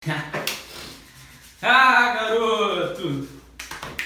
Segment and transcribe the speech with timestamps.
[1.60, 3.28] ah, garoto!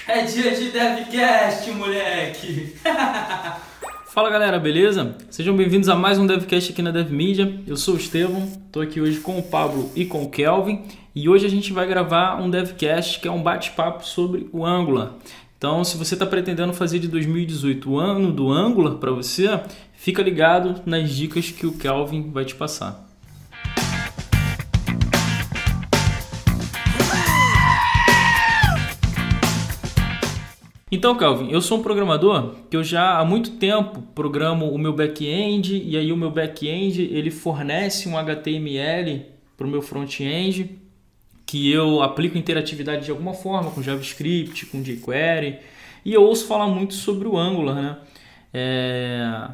[0.05, 2.75] É dia de DevCast, moleque!
[4.07, 5.15] Fala galera, beleza?
[5.29, 7.61] Sejam bem-vindos a mais um DevCast aqui na DevMedia.
[7.65, 10.83] Eu sou o Estevão, estou aqui hoje com o Pablo e com o Kelvin
[11.15, 15.13] e hoje a gente vai gravar um DevCast que é um bate-papo sobre o Angular.
[15.57, 19.61] Então, se você está pretendendo fazer de 2018 o ano do Angular para você,
[19.93, 23.04] fica ligado nas dicas que o Kelvin vai te passar.
[30.91, 34.93] Então, Calvin, eu sou um programador que eu já há muito tempo programo o meu
[34.93, 39.25] back-end e aí o meu back-end ele fornece um HTML
[39.57, 40.79] para o meu front-end
[41.43, 45.57] que eu aplico interatividade de alguma forma com JavaScript, com jQuery
[46.05, 47.97] e eu ouço falar muito sobre o Angular, né?
[48.53, 49.49] É...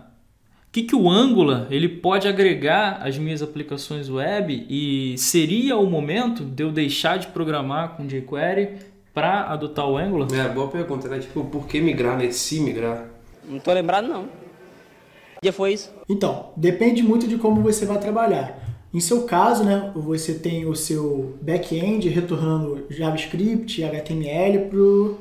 [0.67, 5.89] O que, que o Angular ele pode agregar às minhas aplicações web e seria o
[5.89, 10.27] momento de eu deixar de programar com jQuery para adotar o Angular?
[10.33, 11.19] É, boa pergunta, né?
[11.19, 12.31] Tipo, por que migrar, né?
[12.31, 13.07] Se migrar?
[13.47, 14.23] Não tô lembrado, não.
[14.23, 15.91] Que dia foi isso?
[16.07, 18.59] Então, depende muito de como você vai trabalhar.
[18.93, 25.19] Em seu caso, né, você tem o seu back-end retornando JavaScript, HTML para o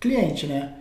[0.00, 0.74] cliente, né?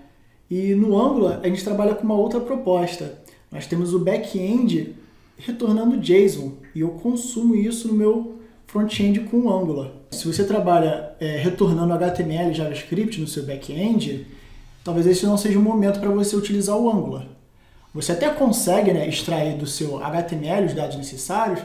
[0.50, 3.20] E no Angular a gente trabalha com uma outra proposta.
[3.52, 4.96] Nós temos o back-end
[5.38, 8.41] retornando JSON e eu consumo isso no meu
[8.72, 9.91] front-end com o Angular.
[10.11, 14.25] Se você trabalha é, retornando HTML e JavaScript no seu back-end,
[14.81, 17.25] talvez esse não seja o momento para você utilizar o Angular.
[17.94, 21.59] Você até consegue né, extrair do seu HTML os dados necessários,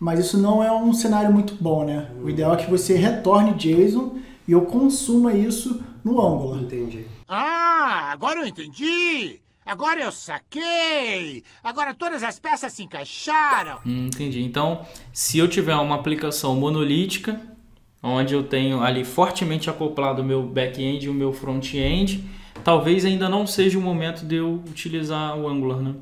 [0.00, 1.84] mas isso não é um cenário muito bom.
[1.84, 2.08] Né?
[2.20, 6.60] O ideal é que você retorne JSON e eu consuma isso no Angular.
[6.60, 7.06] Entendi.
[7.28, 9.40] Ah, agora eu entendi!
[9.64, 11.44] Agora eu saquei!
[11.62, 13.78] Agora todas as peças se encaixaram!
[13.86, 14.42] Hum, entendi.
[14.42, 17.40] Então, se eu tiver uma aplicação monolítica,
[18.02, 22.24] onde eu tenho ali fortemente acoplado o meu back-end e o meu front-end,
[22.64, 25.94] talvez ainda não seja o momento de eu utilizar o Angular, né?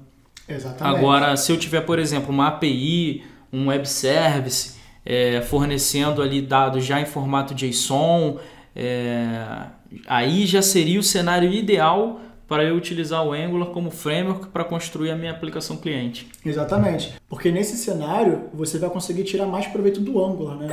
[0.49, 0.97] Exatamente.
[0.97, 6.85] Agora, se eu tiver, por exemplo, uma API, um web service, é, fornecendo ali dados
[6.85, 8.39] já em formato JSON,
[8.75, 9.67] é,
[10.07, 15.11] aí já seria o cenário ideal para eu utilizar o Angular como framework para construir
[15.11, 16.29] a minha aplicação cliente.
[16.45, 20.69] Exatamente, porque nesse cenário você vai conseguir tirar mais proveito do Angular, né?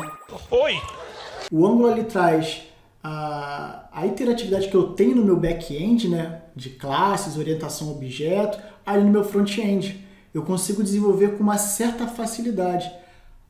[0.49, 0.81] Oi!
[1.51, 2.63] O Angular ele traz
[3.03, 8.57] a, a interatividade que eu tenho no meu back-end, né, de classes, orientação a objeto,
[8.85, 10.03] ali no meu front-end.
[10.33, 12.91] Eu consigo desenvolver com uma certa facilidade.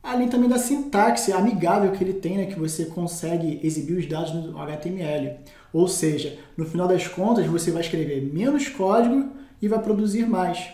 [0.05, 4.31] Além também da sintaxe amigável que ele tem, né, que você consegue exibir os dados
[4.31, 5.38] no HTML.
[5.73, 10.67] Ou seja, no final das contas, você vai escrever menos código e vai produzir mais.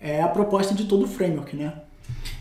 [0.00, 1.72] É a proposta de todo o framework, né?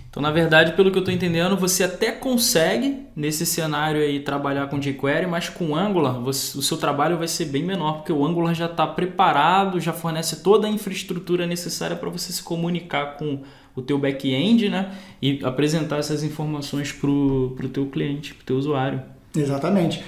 [0.10, 4.68] Então, na verdade, pelo que eu estou entendendo, você até consegue nesse cenário aí trabalhar
[4.68, 8.26] com jQuery, mas com Angular você, o seu trabalho vai ser bem menor, porque o
[8.26, 13.42] Angular já está preparado, já fornece toda a infraestrutura necessária para você se comunicar com
[13.78, 14.92] o teu back-end, né?
[15.22, 19.02] E apresentar essas informações para o teu cliente, para o teu usuário.
[19.36, 20.04] Exatamente.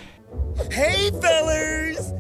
[0.72, 2.14] Hey, fellas!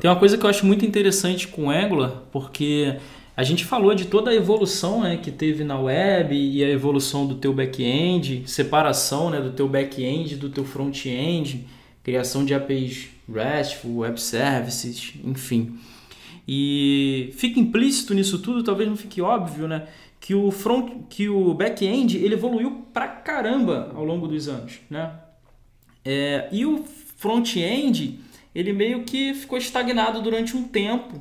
[0.00, 2.96] Tem uma coisa que eu acho muito interessante com o Angular, porque
[3.36, 7.26] a gente falou de toda a evolução né, que teve na web e a evolução
[7.26, 11.66] do teu back-end, separação né, do teu back-end do teu front-end,
[12.02, 15.78] criação de APIs RESTful, web services, enfim.
[16.48, 19.86] E fica implícito nisso tudo, talvez não fique óbvio, né?
[20.20, 25.12] que o front, que o back-end ele evoluiu pra caramba ao longo dos anos, né?
[26.04, 26.84] É, e o
[27.16, 28.20] front-end
[28.54, 31.20] ele meio que ficou estagnado durante um tempo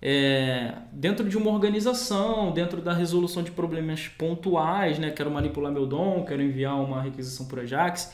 [0.00, 5.10] é, dentro de uma organização, dentro da resolução de problemas pontuais, né?
[5.10, 8.12] Quero manipular meu DOM, quero enviar uma requisição por Ajax.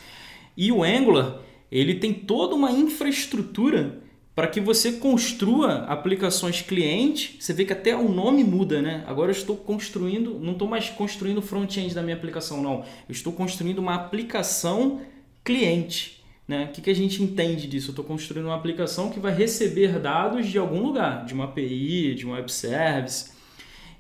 [0.57, 1.39] E o Angular
[1.71, 4.01] ele tem toda uma infraestrutura
[4.35, 7.37] para que você construa aplicações cliente.
[7.39, 9.05] Você vê que até o nome muda, né?
[9.07, 12.81] Agora eu estou construindo, não estou mais construindo front-end da minha aplicação, não.
[13.09, 15.03] Eu estou construindo uma aplicação
[15.45, 16.23] cliente.
[16.49, 16.65] Né?
[16.65, 17.89] O que, que a gente entende disso?
[17.89, 22.15] Eu estou construindo uma aplicação que vai receber dados de algum lugar, de uma API,
[22.15, 23.33] de um web service.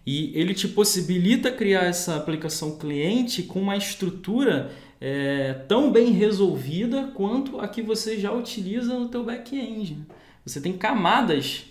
[0.05, 4.73] E ele te possibilita criar essa aplicação cliente com uma estrutura
[5.04, 9.99] é, tão bem resolvida quanto a que você já utiliza no teu back-end.
[10.46, 11.64] Você tem camadas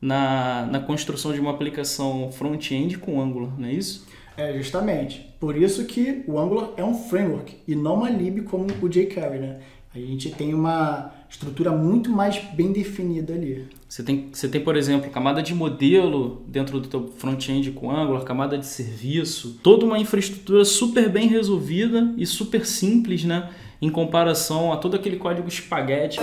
[0.00, 4.06] na, na construção de uma aplicação front-end com Angular, não é isso?
[4.38, 5.28] É, justamente.
[5.40, 9.38] Por isso que o Angular é um framework e não uma lib como o jQuery,
[9.38, 9.58] né?
[9.92, 13.66] A gente tem uma estrutura muito mais bem definida ali.
[13.88, 18.22] Você tem, você tem, por exemplo, camada de modelo dentro do teu front-end com Angular,
[18.22, 23.50] camada de serviço, toda uma infraestrutura super bem resolvida e super simples, né?
[23.82, 26.20] Em comparação a todo aquele código espaguete.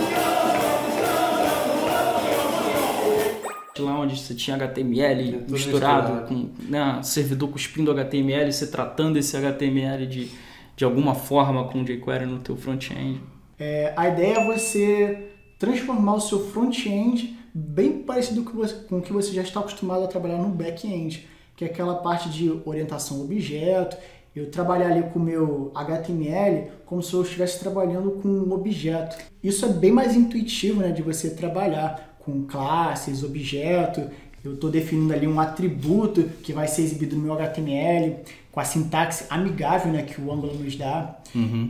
[3.82, 9.36] Lá onde você tinha HTML É, misturado com né, servidor cuspindo HTML, você tratando esse
[9.36, 10.30] HTML de,
[10.76, 13.20] de alguma forma com jQuery no teu front-end.
[13.58, 15.28] É, a ideia é você
[15.58, 20.04] transformar o seu front-end bem parecido com, você- com o que você já está acostumado
[20.04, 21.26] a trabalhar no back-end,
[21.56, 23.96] que é aquela parte de orientação objeto,
[24.34, 29.16] eu trabalhar ali com o meu HTML como se eu estivesse trabalhando com um objeto.
[29.42, 34.10] Isso é bem mais intuitivo né, de você trabalhar com classes, objeto,
[34.44, 38.16] eu estou definindo ali um atributo que vai ser exibido no meu HTML,
[38.50, 41.18] com a sintaxe amigável né, que o Angular nos dá.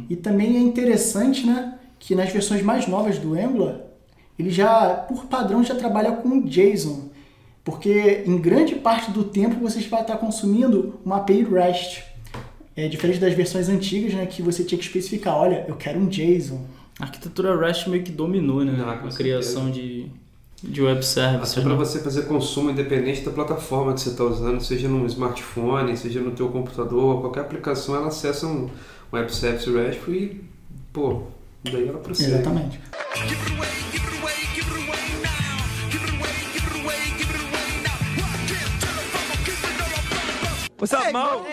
[0.09, 3.81] E também é interessante né, que nas versões mais novas do Angular,
[4.39, 7.11] ele já, por padrão, já trabalha com JSON.
[7.63, 12.05] Porque em grande parte do tempo você vai estar consumindo uma API REST.
[12.77, 16.07] É diferente das versões antigas, né, que você tinha que especificar, olha, eu quero um
[16.07, 16.65] JSON.
[16.99, 18.75] A arquitetura REST meio que dominou, né?
[18.87, 20.11] Ah, com a criação de,
[20.67, 21.53] de web services.
[21.53, 21.77] Até para né?
[21.77, 26.33] você fazer consumo independente da plataforma que você está usando, seja no smartphone, seja no
[26.33, 28.69] teu computador, qualquer aplicação ela acessa um
[29.13, 30.45] web service RESTful e,
[30.93, 31.23] pô,
[31.65, 32.33] daí ela procede.
[32.33, 32.81] Exatamente.
[40.79, 41.47] What's up, Mo?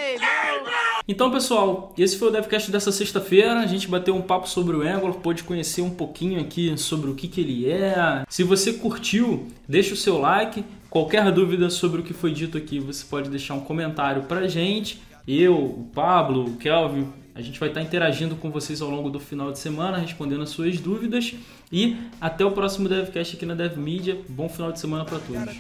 [1.06, 3.60] Então, pessoal, esse foi o DevCast dessa sexta-feira.
[3.60, 7.16] A gente bateu um papo sobre o Angular, pôde conhecer um pouquinho aqui sobre o
[7.16, 8.24] que, que ele é.
[8.30, 10.64] Se você curtiu, deixa o seu like.
[10.90, 15.02] Qualquer dúvida sobre o que foi dito aqui, você pode deixar um comentário pra gente.
[15.28, 19.20] Eu, o Pablo, o Kelvin, a gente vai estar interagindo com vocês ao longo do
[19.20, 21.34] final de semana, respondendo as suas dúvidas.
[21.72, 24.22] E até o próximo DevCast aqui na DevMedia.
[24.30, 25.58] Bom final de semana pra todos.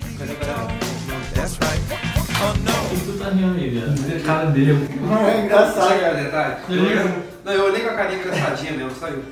[2.49, 5.87] O que tu tá rindo aí, cara dele é É engraçado.
[5.87, 6.55] Sabe é o detalhe?
[6.69, 9.23] Eu olhei- Não, eu olhei com a carinha engraçadinha mesmo, saiu.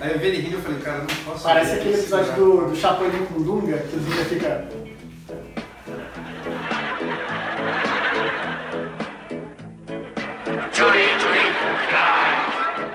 [0.00, 1.42] Aí eu vi ele rindo e falei, cara, eu não posso.
[1.42, 4.68] Parece aquele episódio do, do Chapolin com o Dunga, que o Dunga fica...
[10.72, 11.52] Johnny Dream,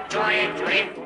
[0.09, 1.04] Johnny Dream,